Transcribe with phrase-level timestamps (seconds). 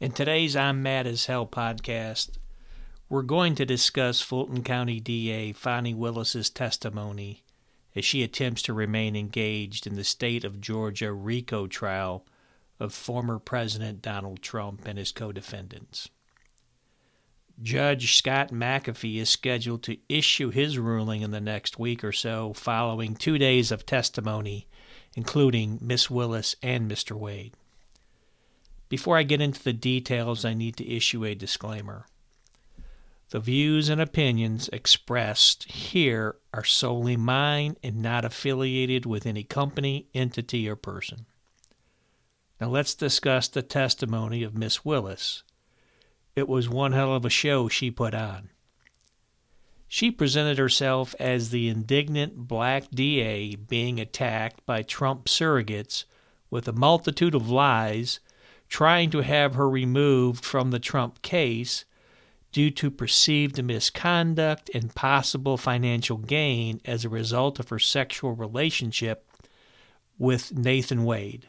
[0.00, 2.38] In today's I'm Mad as Hell podcast,
[3.10, 7.44] we're going to discuss Fulton County DA Fani Willis's testimony
[7.94, 12.24] as she attempts to remain engaged in the state of Georgia RICO trial
[12.78, 16.08] of former President Donald Trump and his co defendants.
[17.62, 22.54] Judge Scott McAfee is scheduled to issue his ruling in the next week or so,
[22.54, 24.66] following two days of testimony,
[25.14, 27.12] including Miss Willis and Mr.
[27.12, 27.54] Wade.
[28.90, 32.06] Before I get into the details, I need to issue a disclaimer.
[33.30, 40.08] The views and opinions expressed here are solely mine and not affiliated with any company,
[40.12, 41.26] entity, or person.
[42.60, 45.44] Now let's discuss the testimony of Miss Willis.
[46.34, 48.50] It was one hell of a show she put on.
[49.86, 56.04] She presented herself as the indignant black DA being attacked by Trump surrogates
[56.50, 58.18] with a multitude of lies,
[58.70, 61.84] trying to have her removed from the Trump case
[62.52, 69.26] due to perceived misconduct and possible financial gain as a result of her sexual relationship
[70.18, 71.48] with Nathan Wade.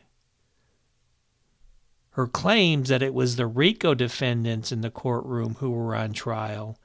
[2.11, 6.77] Her claims that it was the RICO defendants in the courtroom who were on trial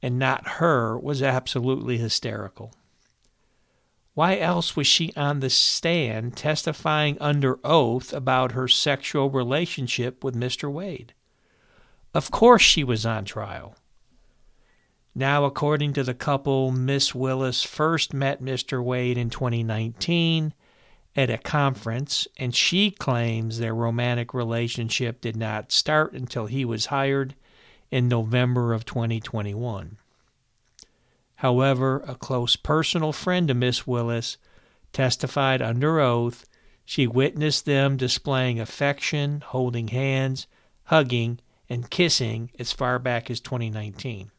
[0.00, 2.72] and not her was absolutely hysterical.
[4.18, 10.34] Why else was she on the stand testifying under oath about her sexual relationship with
[10.34, 10.68] Mr.
[10.68, 11.14] Wade?
[12.12, 13.76] Of course she was on trial.
[15.14, 18.82] Now, according to the couple, Miss Willis first met Mr.
[18.82, 20.52] Wade in 2019
[21.14, 26.86] at a conference, and she claims their romantic relationship did not start until he was
[26.86, 27.36] hired
[27.92, 29.96] in November of 2021.
[31.38, 34.38] However, a close personal friend of Miss Willis
[34.92, 36.44] testified under oath
[36.84, 40.46] she witnessed them displaying affection, holding hands,
[40.84, 44.30] hugging, and kissing as far back as 2019.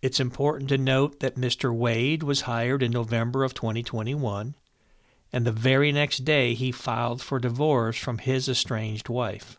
[0.00, 1.70] It's important to note that Mr.
[1.72, 4.54] Wade was hired in November of 2021,
[5.32, 9.58] and the very next day he filed for divorce from his estranged wife.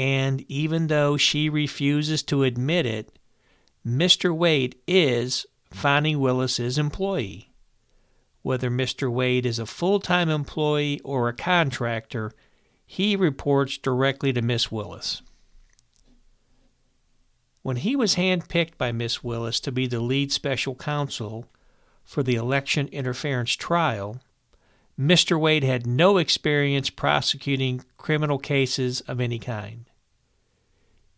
[0.00, 3.18] And even though she refuses to admit it,
[3.86, 4.34] Mr.
[4.34, 7.52] Wade is Fani Willis's employee.
[8.40, 9.12] Whether Mr.
[9.12, 12.32] Wade is a full time employee or a contractor,
[12.86, 15.20] he reports directly to Miss Willis.
[17.60, 21.44] When he was handpicked by Miss Willis to be the lead special counsel
[22.04, 24.18] for the election interference trial,
[24.98, 25.38] Mr.
[25.38, 29.89] Wade had no experience prosecuting criminal cases of any kind.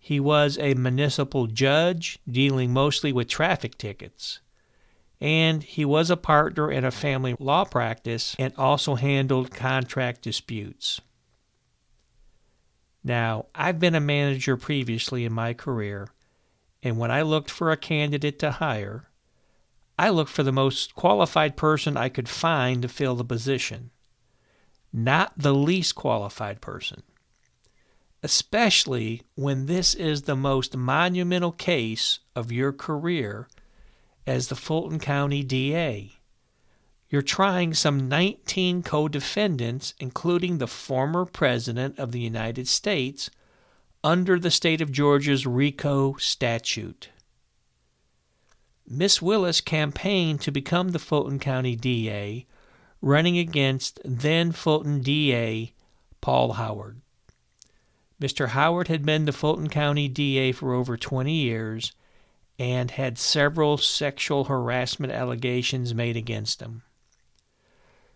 [0.04, 4.40] He was a municipal judge dealing mostly with traffic tickets.
[5.20, 11.00] And he was a partner in a family law practice and also handled contract disputes.
[13.04, 16.08] Now, I've been a manager previously in my career,
[16.82, 19.08] and when I looked for a candidate to hire,
[19.96, 23.92] I looked for the most qualified person I could find to fill the position,
[24.92, 27.04] not the least qualified person.
[28.22, 33.48] Especially when this is the most monumental case of your career
[34.26, 36.12] as the Fulton County DA.
[37.12, 43.28] You're trying some 19 co defendants, including the former President of the United States
[44.02, 47.10] under the state of Georgia's RICO statute.
[48.88, 52.46] Miss Willis campaigned to become the Fulton County DA,
[53.02, 55.74] running against then Fulton DA
[56.22, 57.01] Paul Howard.
[58.22, 58.50] Mr.
[58.50, 61.90] Howard had been the Fulton County DA for over 20 years
[62.56, 66.82] and had several sexual harassment allegations made against him.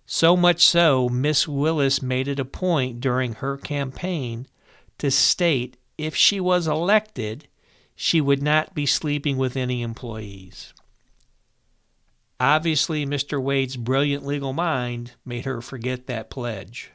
[0.07, 4.47] So much so, Miss Willis made it a point during her campaign
[4.99, 7.49] to state if she was elected,
[7.97, 10.73] she would not be sleeping with any employees.
[12.39, 13.43] Obviously, Mr.
[13.43, 16.93] Wade's brilliant legal mind made her forget that pledge.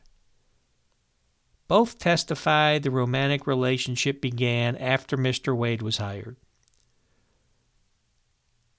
[1.72, 5.56] Both testified the romantic relationship began after Mr.
[5.56, 6.36] Wade was hired.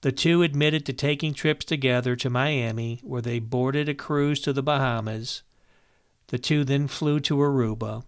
[0.01, 4.53] The two admitted to taking trips together to Miami, where they boarded a cruise to
[4.53, 5.41] the Bahamas.
[6.27, 8.03] The two then flew to Aruba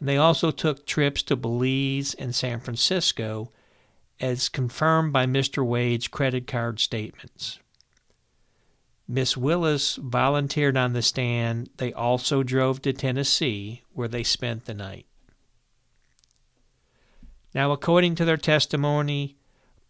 [0.00, 3.52] and they also took trips to Belize and San Francisco,
[4.18, 5.62] as confirmed by Mr.
[5.62, 7.58] Wade's credit card statements.
[9.08, 11.68] Miss Willis volunteered on the stand.
[11.76, 15.06] They also drove to Tennessee, where they spent the night.
[17.54, 19.36] Now, according to their testimony,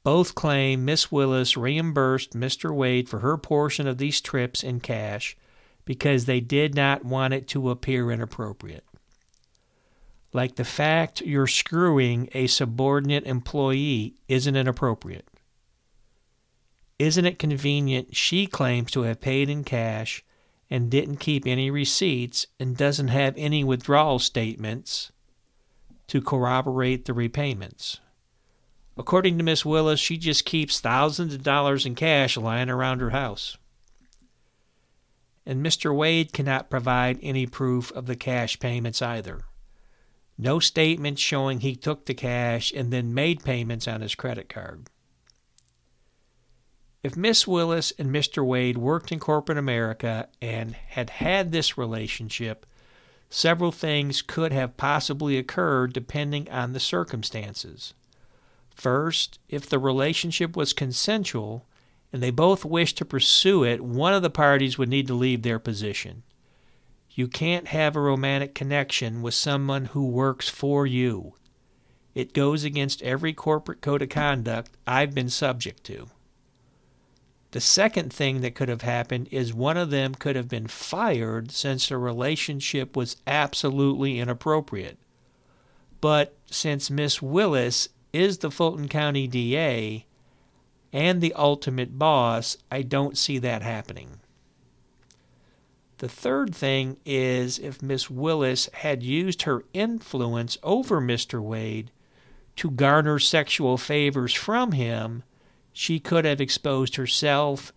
[0.03, 2.75] both claim Miss Willis reimbursed Mr.
[2.75, 5.37] Wade for her portion of these trips in cash
[5.85, 8.85] because they did not want it to appear inappropriate.
[10.33, 15.29] like the fact you're screwing a subordinate employee isn't inappropriate.
[17.03, 20.25] Isn't it convenient she claims to have paid in cash
[20.71, 25.11] and didn't keep any receipts and doesn't have any withdrawal statements
[26.07, 27.99] to corroborate the repayments?
[28.97, 33.11] According to Miss Willis, she just keeps thousands of dollars in cash lying around her
[33.11, 33.57] house.
[35.45, 35.93] And Mr.
[35.93, 39.41] Wade cannot provide any proof of the cash payments either.
[40.39, 44.87] No statement showing he took the cash and then made payments on his credit card.
[47.03, 48.47] If Miss Willis and Mr.
[48.47, 52.65] Wade worked in corporate America and had had this relationship,
[53.29, 57.93] several things could have possibly occurred depending on the circumstances.
[58.71, 61.67] First, if the relationship was consensual
[62.13, 65.43] and they both wished to pursue it, one of the parties would need to leave
[65.43, 66.23] their position.
[67.11, 71.35] You can't have a romantic connection with someone who works for you.
[72.15, 76.09] It goes against every corporate code of conduct I've been subject to.
[77.53, 81.51] The second thing that could have happened is one of them could have been fired
[81.51, 84.99] since the relationship was absolutely inappropriate.
[86.01, 90.07] But since Miss Willis is the Fulton County DA
[90.95, 94.21] and the ultimate boss, I don't see that happening.
[95.99, 101.41] The third thing is if Miss Willis had used her influence over Mr.
[101.41, 101.91] Wade
[102.57, 105.23] to garner sexual favors from him
[105.73, 107.73] she could have exposed herself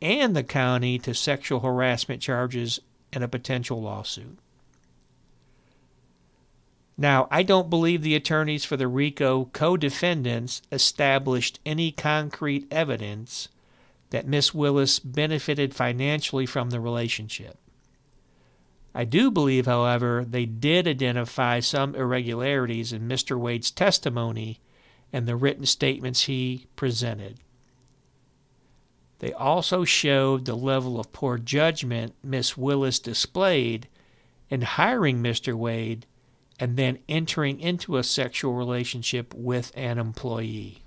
[0.00, 2.80] and the county to sexual harassment charges
[3.12, 4.38] and a potential lawsuit.
[6.96, 13.48] Now, I don't believe the attorneys for the RICO co defendants established any concrete evidence
[14.10, 17.56] that Miss Willis benefited financially from the relationship.
[18.94, 23.38] I do believe, however, they did identify some irregularities in Mr.
[23.38, 24.58] Wade's testimony
[25.12, 27.38] and the written statements he presented.
[29.20, 33.88] They also showed the level of poor judgment Miss Willis displayed
[34.48, 35.54] in hiring Mr.
[35.54, 36.06] Wade
[36.60, 40.82] and then entering into a sexual relationship with an employee.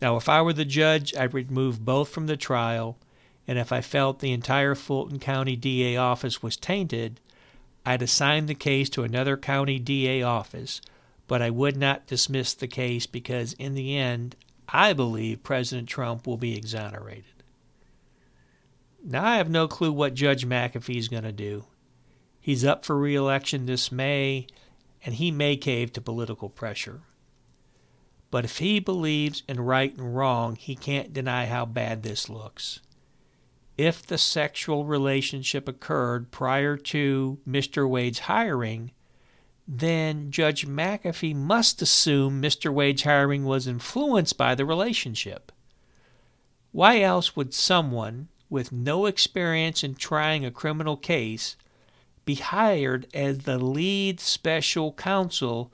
[0.00, 2.98] Now, if I were the judge, I'd remove both from the trial,
[3.46, 7.20] and if I felt the entire Fulton County DA office was tainted,
[7.86, 10.80] I'd assign the case to another county DA office
[11.32, 14.36] but I would not dismiss the case because, in the end,
[14.68, 17.42] I believe President Trump will be exonerated.
[19.02, 21.64] Now, I have no clue what Judge McAfee is going to do.
[22.38, 24.46] He's up for re election this May,
[25.06, 27.00] and he may cave to political pressure.
[28.30, 32.80] But if he believes in right and wrong, he can't deny how bad this looks.
[33.78, 37.88] If the sexual relationship occurred prior to Mr.
[37.88, 38.92] Wade's hiring,
[39.74, 42.70] then Judge McAfee must assume Mr.
[42.70, 45.50] Wade's hiring was influenced by the relationship.
[46.72, 51.56] Why else would someone with no experience in trying a criminal case
[52.26, 55.72] be hired as the lead special counsel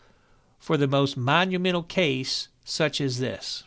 [0.60, 3.64] for the most monumental case such as this?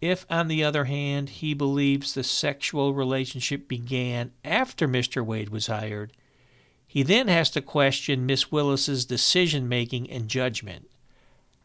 [0.00, 5.24] If, on the other hand, he believes the sexual relationship began after Mr.
[5.24, 6.12] Wade was hired,
[6.96, 10.88] he then has to question Miss Willis's decision making and judgment.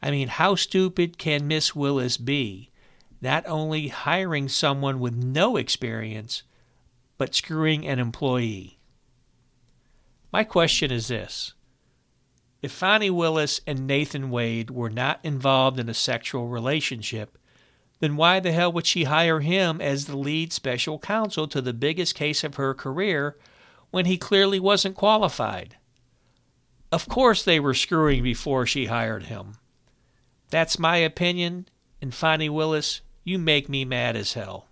[0.03, 2.69] I mean, how stupid can Miss Willis be?
[3.21, 6.43] Not only hiring someone with no experience,
[7.17, 8.77] but screwing an employee.
[10.33, 11.53] My question is this
[12.61, 17.37] If Fani Willis and Nathan Wade were not involved in a sexual relationship,
[18.01, 21.71] then why the hell would she hire him as the lead special counsel to the
[21.71, 23.37] biggest case of her career
[23.91, 25.75] when he clearly wasn't qualified.
[26.91, 29.53] Of course, they were screwing before she hired him.
[30.49, 31.67] That's my opinion,
[32.01, 34.67] and Fani Willis, you make me mad as hell.